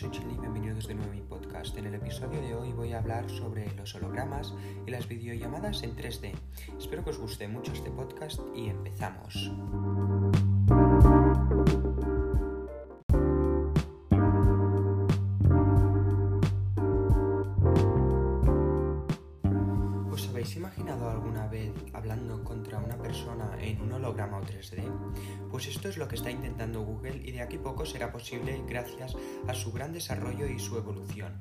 [0.00, 1.76] soy Chili bienvenidos de nuevo a mi podcast.
[1.76, 4.54] En el episodio de hoy voy a hablar sobre los hologramas
[4.86, 6.32] y las videollamadas en 3D.
[6.78, 9.50] Espero que os guste mucho este podcast y empezamos.
[20.60, 24.82] Imaginado alguna vez hablando contra una persona en un holograma o 3D?
[25.50, 29.16] Pues esto es lo que está intentando Google y de aquí poco será posible gracias
[29.48, 31.32] a su gran desarrollo y su evolución.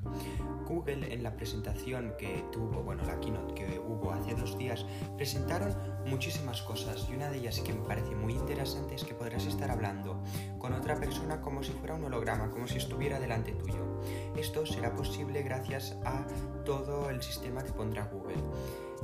[0.66, 4.86] Google en la presentación que tuvo, bueno, la keynote que hubo hace dos días,
[5.18, 9.46] presentaron muchísimas cosas y una de ellas que me parece muy interesante es que podrás
[9.46, 10.24] estar hablando
[10.60, 14.00] con otra persona como si fuera un holograma, como si estuviera delante tuyo.
[14.36, 16.26] Esto será posible gracias a
[16.66, 18.42] todo el sistema que pondrá Google.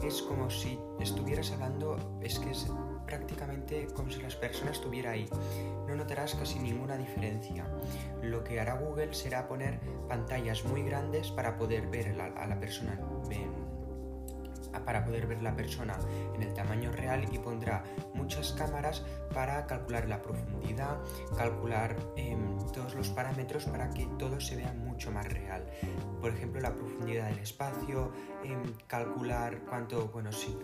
[0.03, 2.67] Es como si estuvieras hablando, es que es
[3.05, 5.27] prácticamente como si las personas estuviera ahí.
[5.87, 7.65] No notarás casi ninguna diferencia.
[8.21, 12.99] Lo que hará Google será poner pantallas muy grandes para poder ver a la persona
[14.85, 15.97] para poder ver la persona
[16.35, 17.83] en el tamaño real y pondrá
[18.25, 19.03] muchas cámaras
[19.35, 20.97] para calcular la profundidad,
[21.37, 25.63] calcular em, todos los parámetros para que todo se vea mucho más real.
[26.19, 28.11] Por ejemplo, la profundidad del espacio,
[28.43, 30.57] em, calcular cuánto, bueno, sí,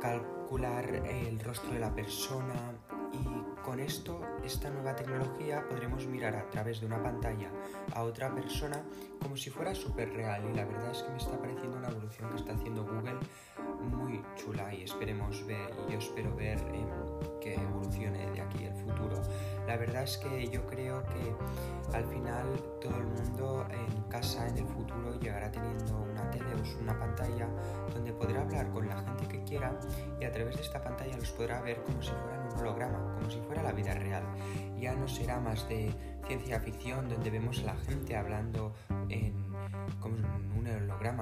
[0.00, 2.74] calcular el rostro de la persona
[3.12, 7.48] y con esto, esta nueva tecnología, podremos mirar a través de una pantalla
[7.94, 8.82] a otra persona
[9.20, 12.30] como si fuera súper real y la verdad es que me está pareciendo una evolución
[12.30, 13.20] que está haciendo Google
[13.82, 16.58] muy chula y esperemos ver y yo espero ver
[17.40, 19.20] que evolucione de aquí el futuro.
[19.66, 22.46] La verdad es que yo creo que al final
[22.80, 27.48] todo el mundo en casa en el futuro llegará teniendo una tele o una pantalla
[27.92, 29.78] donde podrá hablar con la gente que quiera
[30.20, 33.30] y a través de esta pantalla los podrá ver como si fueran un holograma, como
[33.30, 34.22] si fuera la vida real.
[34.78, 35.92] Ya no será más de
[36.26, 38.74] ciencia ficción donde vemos a la gente hablando
[39.08, 39.31] en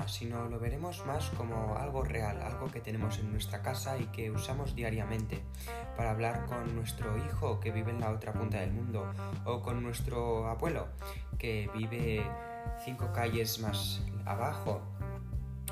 [0.07, 4.31] sino lo veremos más como algo real, algo que tenemos en nuestra casa y que
[4.31, 5.43] usamos diariamente
[5.97, 9.11] para hablar con nuestro hijo que vive en la otra punta del mundo
[9.45, 10.89] o con nuestro abuelo
[11.39, 12.25] que vive
[12.85, 14.81] cinco calles más abajo.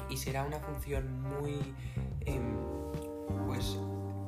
[0.08, 1.74] Y será una función muy
[2.20, 2.56] em,
[3.46, 3.78] pues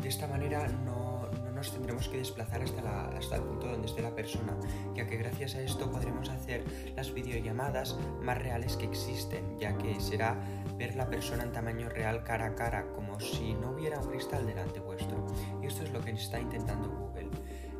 [0.03, 1.20] de esta manera no
[1.61, 4.57] nos tendremos que desplazar hasta, hasta el punto donde esté la persona,
[4.95, 6.65] ya que gracias a esto podremos hacer
[6.97, 10.39] las videollamadas más reales que existen, ya que será
[10.79, 14.47] ver la persona en tamaño real cara a cara, como si no hubiera un cristal
[14.47, 15.27] delante vuestro.
[15.63, 17.29] Y esto es lo que está intentando Google.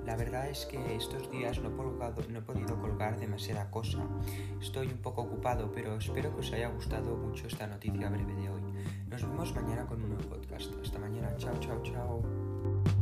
[0.05, 4.07] La verdad es que estos días no he, colgado, no he podido colgar demasiada cosa.
[4.61, 8.51] Estoy un poco ocupado, pero espero que os haya gustado mucho esta noticia breve de
[8.51, 8.63] hoy.
[9.09, 10.71] Nos vemos mañana con un nuevo podcast.
[10.83, 11.35] Hasta mañana.
[11.39, 13.00] Chao, chao, chao.